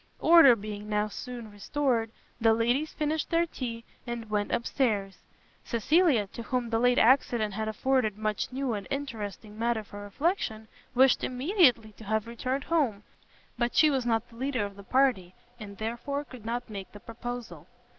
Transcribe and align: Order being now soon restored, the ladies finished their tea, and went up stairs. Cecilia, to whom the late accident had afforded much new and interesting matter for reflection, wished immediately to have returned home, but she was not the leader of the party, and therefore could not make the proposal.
Order 0.17 0.55
being 0.55 0.89
now 0.89 1.09
soon 1.09 1.51
restored, 1.51 2.09
the 2.39 2.55
ladies 2.55 2.91
finished 2.91 3.29
their 3.29 3.45
tea, 3.45 3.83
and 4.07 4.31
went 4.31 4.51
up 4.51 4.65
stairs. 4.65 5.19
Cecilia, 5.63 6.25
to 6.33 6.41
whom 6.41 6.71
the 6.71 6.79
late 6.79 6.97
accident 6.97 7.53
had 7.53 7.67
afforded 7.67 8.17
much 8.17 8.51
new 8.51 8.73
and 8.73 8.87
interesting 8.89 9.59
matter 9.59 9.83
for 9.83 10.01
reflection, 10.01 10.67
wished 10.95 11.23
immediately 11.23 11.91
to 11.97 12.03
have 12.05 12.25
returned 12.25 12.63
home, 12.63 13.03
but 13.59 13.75
she 13.75 13.91
was 13.91 14.03
not 14.03 14.27
the 14.27 14.37
leader 14.37 14.65
of 14.65 14.75
the 14.75 14.81
party, 14.81 15.35
and 15.59 15.77
therefore 15.77 16.23
could 16.25 16.45
not 16.47 16.67
make 16.67 16.93
the 16.93 16.99
proposal. 16.99 17.67